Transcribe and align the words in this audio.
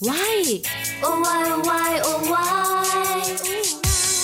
Why? 0.00 0.62
Oh 1.02 1.18
why 1.22 1.50
oh 1.50 1.66
why 1.66 2.00
oh 2.06 2.22
why 2.30 3.18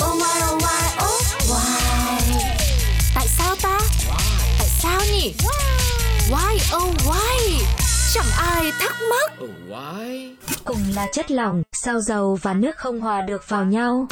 Oh 0.05 0.15
why 0.21 0.37
oh 0.47 0.63
why 0.63 0.83
oh 1.03 1.21
why 1.51 1.81
Tại 3.15 3.27
sao 3.29 3.57
ta? 3.63 3.79
Tại 4.59 4.69
sao 4.83 5.01
nhỉ? 5.13 5.35
Why 6.31 6.77
oh 6.77 6.95
why? 7.07 7.65
Chẳng 8.15 8.27
ai 8.39 8.73
thắc 8.81 8.97
mắc. 9.11 9.33
Oh, 9.45 9.51
why? 9.69 10.35
Cùng 10.65 10.81
là 10.95 11.07
chất 11.13 11.31
lỏng, 11.31 11.63
sao 11.73 12.01
dầu 12.01 12.39
và 12.43 12.55
nước 12.55 12.77
không 12.77 13.01
hòa 13.01 13.21
được 13.21 13.49
vào 13.49 13.65
nhau? 13.65 14.07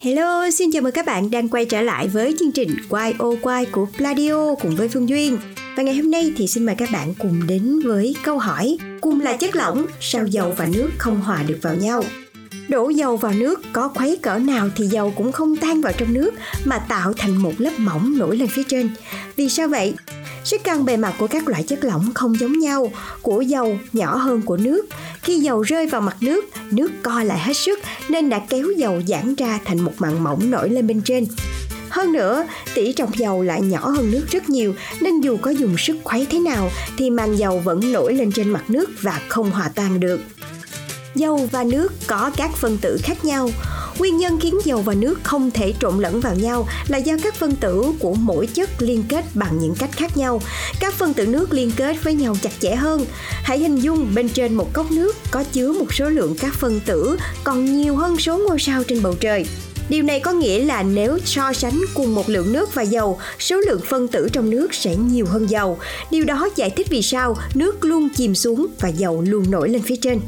Hello, 0.00 0.50
xin 0.50 0.70
chào 0.72 0.82
mừng 0.82 0.92
các 0.92 1.06
bạn 1.06 1.30
đang 1.30 1.48
quay 1.48 1.64
trở 1.64 1.82
lại 1.82 2.08
với 2.08 2.34
chương 2.40 2.52
trình 2.52 2.70
Quay 2.88 3.14
ô 3.18 3.36
quay 3.42 3.66
của 3.66 3.86
Pladio 3.96 4.54
cùng 4.54 4.76
với 4.76 4.88
Phương 4.88 5.08
Duyên. 5.08 5.38
Và 5.76 5.82
ngày 5.82 5.96
hôm 5.96 6.10
nay 6.10 6.32
thì 6.36 6.46
xin 6.46 6.66
mời 6.66 6.74
các 6.74 6.90
bạn 6.92 7.14
cùng 7.18 7.46
đến 7.46 7.80
với 7.84 8.16
câu 8.24 8.38
hỏi 8.38 8.78
Cùng 9.00 9.20
là 9.20 9.36
chất 9.36 9.56
lỏng, 9.56 9.86
sao 10.00 10.26
dầu 10.26 10.54
và 10.56 10.66
nước 10.66 10.90
không 10.98 11.20
hòa 11.20 11.42
được 11.42 11.58
vào 11.62 11.74
nhau? 11.74 12.04
Đổ 12.68 12.88
dầu 12.88 13.16
vào 13.16 13.32
nước 13.32 13.60
có 13.72 13.88
khuấy 13.88 14.18
cỡ 14.22 14.38
nào 14.38 14.68
thì 14.76 14.86
dầu 14.86 15.12
cũng 15.16 15.32
không 15.32 15.56
tan 15.56 15.80
vào 15.80 15.92
trong 15.92 16.12
nước 16.12 16.30
mà 16.64 16.78
tạo 16.78 17.12
thành 17.12 17.36
một 17.36 17.52
lớp 17.58 17.70
mỏng 17.78 18.18
nổi 18.18 18.36
lên 18.36 18.48
phía 18.48 18.62
trên. 18.68 18.90
Vì 19.36 19.48
sao 19.48 19.68
vậy? 19.68 19.94
Sức 20.44 20.64
căng 20.64 20.84
bề 20.84 20.96
mặt 20.96 21.14
của 21.18 21.26
các 21.26 21.48
loại 21.48 21.62
chất 21.62 21.84
lỏng 21.84 22.10
không 22.14 22.40
giống 22.40 22.58
nhau, 22.58 22.92
của 23.22 23.40
dầu 23.40 23.78
nhỏ 23.92 24.16
hơn 24.16 24.42
của 24.42 24.56
nước. 24.56 24.86
Khi 25.22 25.40
dầu 25.40 25.62
rơi 25.62 25.86
vào 25.86 26.00
mặt 26.00 26.16
nước, 26.20 26.44
nước 26.70 26.90
co 27.02 27.22
lại 27.22 27.38
hết 27.38 27.56
sức 27.56 27.78
nên 28.08 28.30
đã 28.30 28.38
kéo 28.38 28.66
dầu 28.76 29.02
giãn 29.08 29.34
ra 29.34 29.60
thành 29.64 29.80
một 29.80 29.92
màng 29.98 30.24
mỏng 30.24 30.50
nổi 30.50 30.70
lên 30.70 30.86
bên 30.86 31.00
trên. 31.04 31.26
Hơn 31.92 32.12
nữa, 32.12 32.46
tỷ 32.74 32.92
trọng 32.92 33.18
dầu 33.18 33.42
lại 33.42 33.60
nhỏ 33.60 33.88
hơn 33.88 34.10
nước 34.10 34.24
rất 34.30 34.48
nhiều 34.48 34.74
nên 35.00 35.20
dù 35.20 35.36
có 35.36 35.50
dùng 35.50 35.76
sức 35.78 35.96
khuấy 36.04 36.26
thế 36.30 36.38
nào 36.38 36.70
thì 36.96 37.10
màng 37.10 37.38
dầu 37.38 37.58
vẫn 37.58 37.92
nổi 37.92 38.14
lên 38.14 38.32
trên 38.32 38.50
mặt 38.50 38.70
nước 38.70 38.90
và 39.00 39.20
không 39.28 39.50
hòa 39.50 39.70
tan 39.74 40.00
được. 40.00 40.20
Dầu 41.14 41.48
và 41.52 41.64
nước 41.64 41.92
có 42.06 42.30
các 42.36 42.50
phân 42.56 42.78
tử 42.78 42.98
khác 43.02 43.24
nhau. 43.24 43.50
Nguyên 43.98 44.18
nhân 44.18 44.38
khiến 44.40 44.54
dầu 44.64 44.82
và 44.82 44.94
nước 44.94 45.20
không 45.22 45.50
thể 45.50 45.74
trộn 45.80 45.98
lẫn 45.98 46.20
vào 46.20 46.34
nhau 46.34 46.68
là 46.88 46.98
do 46.98 47.14
các 47.22 47.34
phân 47.34 47.56
tử 47.56 47.92
của 47.98 48.14
mỗi 48.14 48.46
chất 48.46 48.70
liên 48.78 49.04
kết 49.08 49.24
bằng 49.34 49.58
những 49.58 49.74
cách 49.74 49.90
khác 49.92 50.16
nhau. 50.16 50.40
Các 50.80 50.94
phân 50.94 51.14
tử 51.14 51.26
nước 51.26 51.52
liên 51.52 51.72
kết 51.76 51.96
với 52.04 52.14
nhau 52.14 52.36
chặt 52.42 52.52
chẽ 52.60 52.74
hơn. 52.74 53.06
Hãy 53.42 53.58
hình 53.58 53.76
dung 53.76 54.14
bên 54.14 54.28
trên 54.28 54.54
một 54.54 54.72
cốc 54.72 54.90
nước 54.90 55.16
có 55.30 55.44
chứa 55.52 55.72
một 55.72 55.94
số 55.94 56.08
lượng 56.08 56.36
các 56.40 56.54
phân 56.54 56.80
tử 56.80 57.16
còn 57.44 57.64
nhiều 57.64 57.96
hơn 57.96 58.18
số 58.18 58.38
ngôi 58.38 58.60
sao 58.60 58.84
trên 58.84 59.02
bầu 59.02 59.14
trời. 59.20 59.46
Điều 59.92 60.02
này 60.02 60.20
có 60.20 60.32
nghĩa 60.32 60.64
là 60.64 60.82
nếu 60.82 61.18
so 61.24 61.52
sánh 61.52 61.80
cùng 61.94 62.14
một 62.14 62.28
lượng 62.28 62.52
nước 62.52 62.74
và 62.74 62.82
dầu, 62.82 63.18
số 63.38 63.56
lượng 63.56 63.80
phân 63.84 64.08
tử 64.08 64.28
trong 64.32 64.50
nước 64.50 64.74
sẽ 64.74 64.96
nhiều 64.96 65.26
hơn 65.26 65.50
dầu. 65.50 65.78
Điều 66.10 66.24
đó 66.24 66.48
giải 66.56 66.70
thích 66.70 66.86
vì 66.90 67.02
sao 67.02 67.36
nước 67.54 67.84
luôn 67.84 68.08
chìm 68.16 68.34
xuống 68.34 68.66
và 68.80 68.88
dầu 68.88 69.22
luôn 69.26 69.50
nổi 69.50 69.68
lên 69.68 69.82
phía 69.82 69.96
trên 69.96 70.20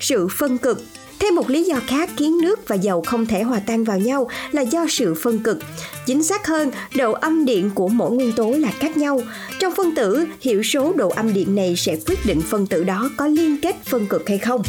sự 0.00 0.28
phân 0.28 0.58
cực 0.58 0.82
Thêm 1.20 1.34
một 1.34 1.50
lý 1.50 1.64
do 1.64 1.80
khác 1.86 2.10
khiến 2.16 2.38
nước 2.42 2.68
và 2.68 2.76
dầu 2.76 3.02
không 3.02 3.26
thể 3.26 3.42
hòa 3.42 3.60
tan 3.66 3.84
vào 3.84 3.98
nhau 3.98 4.28
là 4.52 4.62
do 4.62 4.86
sự 4.88 5.14
phân 5.14 5.38
cực. 5.38 5.58
Chính 6.06 6.22
xác 6.22 6.46
hơn, 6.46 6.70
độ 6.96 7.12
âm 7.12 7.44
điện 7.44 7.70
của 7.74 7.88
mỗi 7.88 8.10
nguyên 8.10 8.32
tố 8.32 8.50
là 8.50 8.70
khác 8.80 8.96
nhau. 8.96 9.20
Trong 9.58 9.74
phân 9.76 9.94
tử, 9.94 10.26
hiệu 10.40 10.62
số 10.62 10.92
độ 10.92 11.08
âm 11.08 11.32
điện 11.32 11.54
này 11.54 11.74
sẽ 11.76 11.96
quyết 12.06 12.26
định 12.26 12.40
phân 12.40 12.66
tử 12.66 12.84
đó 12.84 13.10
có 13.16 13.26
liên 13.26 13.60
kết 13.62 13.76
phân 13.84 14.06
cực 14.06 14.28
hay 14.28 14.38
không. 14.38 14.62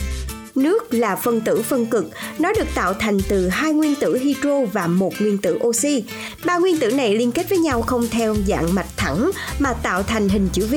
Nước 0.56 0.94
là 0.94 1.16
phân 1.16 1.42
tử 1.42 1.62
phân 1.62 1.86
cực, 1.86 2.06
nó 2.40 2.54
được 2.54 2.68
tạo 2.76 2.94
thành 2.94 3.18
từ 3.30 3.50
hai 3.50 3.74
nguyên 3.74 3.96
tử 3.96 4.18
hydro 4.18 4.60
và 4.74 4.88
một 4.88 5.14
nguyên 5.20 5.38
tử 5.38 5.60
oxy. 5.64 6.04
Ba 6.46 6.58
nguyên 6.58 6.78
tử 6.78 6.92
này 6.92 7.16
liên 7.16 7.32
kết 7.32 7.50
với 7.50 7.58
nhau 7.58 7.82
không 7.82 8.08
theo 8.12 8.36
dạng 8.48 8.76
mạch 8.76 8.98
thẳng 8.98 9.32
mà 9.60 9.74
tạo 9.74 10.04
thành 10.04 10.30
hình 10.30 10.50
chữ 10.54 10.66
V. 10.66 10.76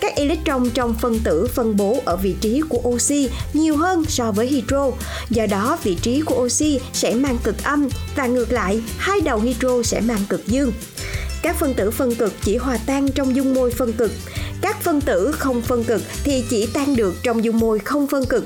Các 0.00 0.16
electron 0.16 0.70
trong 0.70 0.94
phân 0.94 1.18
tử 1.24 1.46
phân 1.46 1.76
bố 1.76 2.00
ở 2.04 2.16
vị 2.16 2.34
trí 2.40 2.62
của 2.68 2.80
oxy 2.84 3.28
nhiều 3.52 3.76
hơn 3.76 4.04
so 4.08 4.32
với 4.32 4.46
hydro. 4.46 4.90
Do 5.30 5.46
đó, 5.46 5.78
vị 5.82 5.96
trí 6.02 6.20
của 6.20 6.44
oxy 6.44 6.80
sẽ 6.92 7.14
mang 7.14 7.38
cực 7.44 7.64
âm 7.64 7.88
và 8.16 8.26
ngược 8.26 8.52
lại, 8.52 8.82
hai 8.98 9.20
đầu 9.20 9.40
hydro 9.40 9.82
sẽ 9.82 10.00
mang 10.00 10.20
cực 10.28 10.46
dương. 10.46 10.72
Các 11.42 11.56
phân 11.56 11.74
tử 11.74 11.90
phân 11.90 12.14
cực 12.14 12.32
chỉ 12.44 12.56
hòa 12.56 12.78
tan 12.86 13.12
trong 13.12 13.36
dung 13.36 13.54
môi 13.54 13.70
phân 13.70 13.92
cực. 13.92 14.12
Các 14.60 14.82
phân 14.82 15.00
tử 15.00 15.32
không 15.32 15.62
phân 15.62 15.84
cực 15.84 16.02
thì 16.24 16.44
chỉ 16.50 16.66
tan 16.66 16.96
được 16.96 17.14
trong 17.22 17.44
dung 17.44 17.58
môi 17.58 17.78
không 17.78 18.06
phân 18.06 18.26
cực 18.26 18.44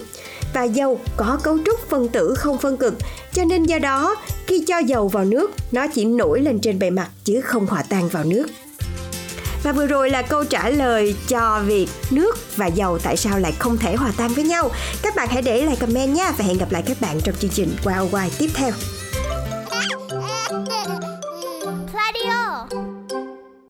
và 0.55 0.65
dầu 0.65 1.01
có 1.17 1.39
cấu 1.43 1.59
trúc 1.67 1.89
phân 1.89 2.09
tử 2.09 2.35
không 2.39 2.59
phân 2.59 2.77
cực, 2.77 2.95
cho 3.33 3.45
nên 3.45 3.65
do 3.65 3.79
đó 3.79 4.17
khi 4.47 4.65
cho 4.67 4.79
dầu 4.79 5.09
vào 5.09 5.25
nước, 5.25 5.51
nó 5.73 5.87
chỉ 5.95 6.05
nổi 6.05 6.41
lên 6.41 6.59
trên 6.61 6.79
bề 6.79 6.91
mặt 6.91 7.09
chứ 7.25 7.41
không 7.41 7.67
hòa 7.67 7.83
tan 7.83 8.09
vào 8.09 8.25
nước. 8.25 8.47
Và 9.63 9.73
vừa 9.73 9.87
rồi 9.87 10.11
là 10.11 10.23
câu 10.23 10.45
trả 10.45 10.71
lời 10.71 11.15
cho 11.29 11.63
việc 11.67 11.87
nước 12.11 12.37
và 12.57 12.67
dầu 12.67 12.99
tại 12.99 13.17
sao 13.17 13.39
lại 13.39 13.53
không 13.59 13.77
thể 13.77 13.97
hòa 13.97 14.13
tan 14.17 14.35
với 14.35 14.45
nhau. 14.45 14.71
Các 15.03 15.17
bạn 15.17 15.29
hãy 15.29 15.43
để 15.43 15.67
lại 15.67 15.77
comment 15.77 16.15
nha 16.15 16.33
và 16.39 16.45
hẹn 16.45 16.59
gặp 16.59 16.73
lại 16.73 16.83
các 16.87 17.01
bạn 17.01 17.21
trong 17.25 17.35
chương 17.39 17.51
trình 17.51 17.77
Wow 17.85 18.11
Wow 18.11 18.29
tiếp 18.39 18.49
theo. 18.55 18.73